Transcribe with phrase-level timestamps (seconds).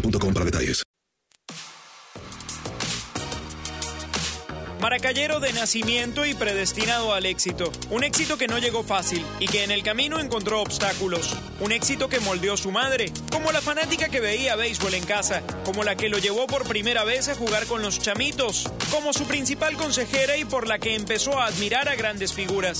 [0.00, 0.82] para detalles.
[4.80, 7.72] Maracayero de nacimiento y predestinado al éxito.
[7.90, 11.34] Un éxito que no llegó fácil y que en el camino encontró obstáculos.
[11.60, 15.82] Un éxito que moldeó su madre, como la fanática que veía béisbol en casa, como
[15.82, 19.76] la que lo llevó por primera vez a jugar con los chamitos, como su principal
[19.76, 22.78] consejera y por la que empezó a admirar a grandes figuras.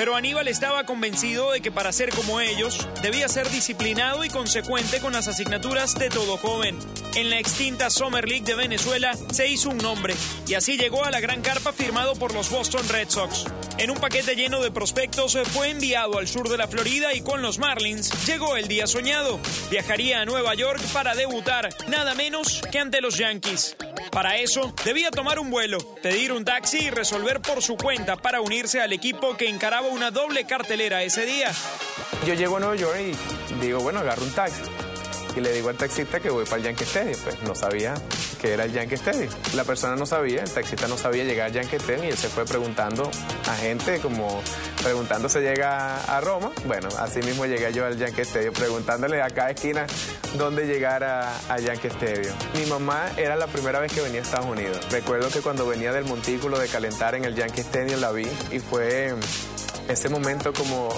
[0.00, 4.98] Pero Aníbal estaba convencido de que para ser como ellos, debía ser disciplinado y consecuente
[4.98, 6.78] con las asignaturas de todo joven.
[7.16, 10.14] En la extinta Summer League de Venezuela se hizo un nombre
[10.48, 13.44] y así llegó a la gran carpa firmado por los Boston Red Sox.
[13.80, 17.40] En un paquete lleno de prospectos fue enviado al sur de la Florida y con
[17.40, 19.40] los Marlins llegó el día soñado.
[19.70, 23.76] Viajaría a Nueva York para debutar, nada menos que ante los Yankees.
[24.12, 28.42] Para eso, debía tomar un vuelo, pedir un taxi y resolver por su cuenta para
[28.42, 31.50] unirse al equipo que encaraba una doble cartelera ese día.
[32.26, 34.60] Yo llego a Nueva York y digo, bueno, agarro un taxi.
[35.36, 37.18] Y le digo al taxista que voy para el Yankee Stadium.
[37.22, 37.94] Pues no sabía
[38.40, 39.30] que era el Yankee Stadium.
[39.54, 42.28] La persona no sabía, el taxista no sabía llegar al Yankee Stadium y él se
[42.28, 43.10] fue preguntando
[43.48, 44.42] a gente, como
[44.82, 46.50] preguntando si llega a Roma.
[46.64, 49.86] Bueno, así mismo llegué yo al Yankee Stadium, preguntándole a cada esquina
[50.36, 52.34] dónde llegar a, a Yankee Stadium.
[52.54, 54.80] Mi mamá era la primera vez que venía a Estados Unidos.
[54.90, 58.58] Recuerdo que cuando venía del montículo de calentar en el Yankee Stadium la vi y
[58.58, 59.14] fue
[59.88, 60.88] ese momento como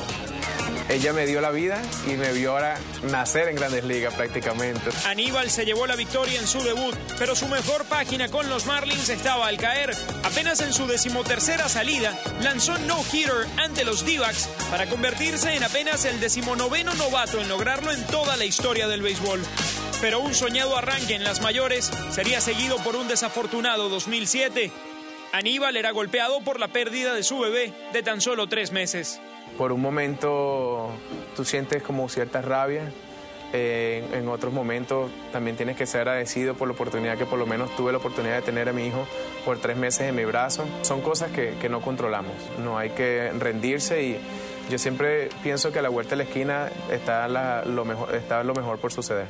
[0.88, 4.90] ella me dio la vida y me vio ahora nacer en grandes ligas prácticamente.
[5.06, 9.08] Aníbal se llevó la victoria en su debut, pero su mejor página con los Marlins
[9.08, 9.90] estaba al caer.
[10.22, 14.20] Apenas en su decimotercera salida, lanzó no-hitter ante los d
[14.70, 19.40] para convertirse en apenas el decimonoveno novato en lograrlo en toda la historia del béisbol.
[20.00, 24.70] Pero un soñado arranque en las mayores sería seguido por un desafortunado 2007.
[25.32, 29.20] Aníbal era golpeado por la pérdida de su bebé de tan solo tres meses.
[29.58, 30.90] Por un momento
[31.36, 32.90] tú sientes como cierta rabia,
[33.54, 37.44] eh, en, otros momentos también tienes que ser agradecido por la oportunidad que por lo
[37.44, 39.06] menos tuve la oportunidad de tener a mi hijo
[39.44, 40.64] por tres meses en mi brazo.
[40.80, 44.18] Son cosas que, que no controlamos, no hay que rendirse y
[44.70, 47.28] yo siempre pienso que a la vuelta de la esquina está,
[47.64, 49.26] lo, mejor, está lo mejor por suceder.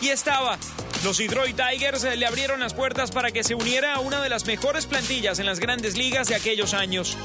[0.00, 0.58] Y estaba.
[1.02, 4.28] Los Detroit Tigers eh, le abrieron las puertas para que se uniera a una de
[4.28, 7.16] las mejores plantillas en las grandes ligas de aquellos años.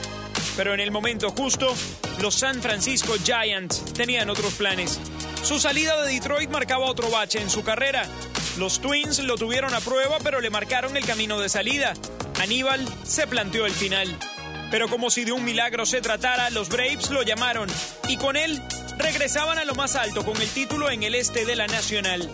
[0.56, 1.74] Pero en el momento justo,
[2.20, 5.00] los San Francisco Giants tenían otros planes.
[5.44, 8.04] Su salida de Detroit marcaba otro bache en su carrera.
[8.58, 11.94] Los Twins lo tuvieron a prueba, pero le marcaron el camino de salida.
[12.42, 14.18] Aníbal se planteó el final.
[14.70, 17.70] Pero como si de un milagro se tratara, los Braves lo llamaron
[18.08, 18.62] y con él
[18.98, 22.30] regresaban a lo más alto con el título en el este de la Nacional.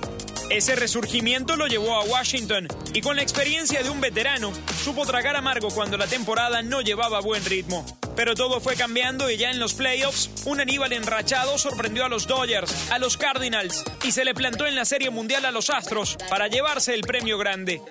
[0.49, 5.35] Ese resurgimiento lo llevó a Washington y con la experiencia de un veterano supo tragar
[5.35, 7.85] amargo cuando la temporada no llevaba buen ritmo.
[8.15, 12.27] Pero todo fue cambiando y ya en los playoffs, un Aníbal enrachado sorprendió a los
[12.27, 16.17] Dodgers, a los Cardinals y se le plantó en la Serie Mundial a los Astros
[16.29, 17.81] para llevarse el premio grande.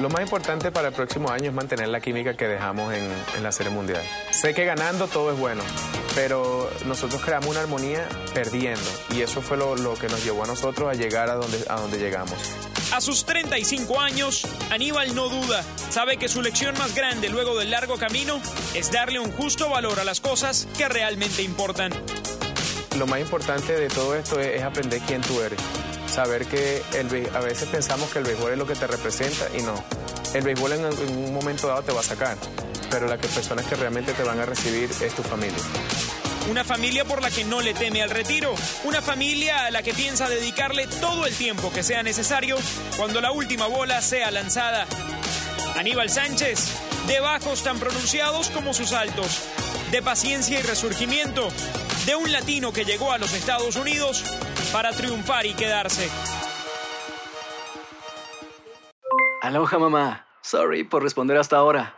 [0.00, 3.42] Lo más importante para el próximo año es mantener la química que dejamos en, en,
[3.42, 4.02] la Serie Mundial.
[4.30, 5.64] Sé que ganando todo es bueno,
[6.18, 10.48] pero nosotros creamos una armonía perdiendo y eso fue lo, lo que nos llevó a
[10.48, 12.34] nosotros a llegar a donde, a donde llegamos.
[12.92, 15.62] A sus 35 años, Aníbal no duda.
[15.90, 18.40] Sabe que su lección más grande luego del largo camino
[18.74, 21.92] es darle un justo valor a las cosas que realmente importan.
[22.98, 25.60] Lo más importante de todo esto es, es aprender quién tú eres
[26.12, 29.62] saber que el, a veces pensamos que el béisbol es lo que te representa y
[29.62, 29.84] no.
[30.34, 32.36] El béisbol en, en un momento dado te va a sacar,
[32.90, 35.58] pero las personas que realmente te van a recibir es tu familia.
[36.50, 38.54] Una familia por la que no le teme al retiro.
[38.84, 42.56] Una familia a la que piensa dedicarle todo el tiempo que sea necesario
[42.96, 44.86] cuando la última bola sea lanzada.
[45.76, 49.44] Aníbal Sánchez, de bajos tan pronunciados como sus altos,
[49.90, 51.48] de paciencia y resurgimiento,
[52.06, 54.24] de un latino que llegó a los Estados Unidos
[54.72, 56.08] para triunfar y quedarse.
[59.42, 60.26] Aloha mamá.
[60.40, 61.97] Sorry por responder hasta ahora.